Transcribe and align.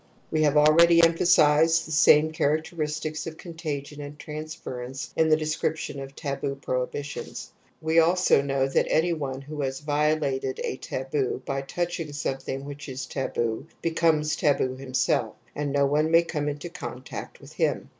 We 0.31 0.41
have 0.41 0.57
already 0.57 1.03
emphasized 1.03 1.85
the 1.85 1.91
same 1.91 2.31
characteristics 2.31 3.27
of 3.27 3.37
contagion 3.37 4.01
and 4.01 4.17
transference 4.17 5.13
in 5.15 5.29
the 5.29 5.37
description 5.37 5.99
of 5.99 6.15
taboo 6.15 6.55
prohibitions. 6.55 7.51
We 7.81 7.99
also 7.99 8.41
know 8.41 8.67
that 8.67 8.87
any 8.89 9.13
one 9.13 9.41
who 9.41 9.61
has 9.61 9.81
violated 9.81 10.59
a 10.63 10.77
taboo 10.77 11.43
by 11.45 11.61
touching 11.61 12.13
some 12.13 12.37
thing 12.39 12.65
which 12.65 12.89
is 12.89 13.05
taboo 13.05 13.67
becomes 13.83 14.35
taboo 14.35 14.75
himself, 14.75 15.35
and 15.55 15.71
no 15.71 15.85
one 15.85 16.09
may 16.09 16.23
come 16.23 16.49
into 16.49 16.69
contact 16.69 17.39
with 17.39 17.53
him. 17.53 17.89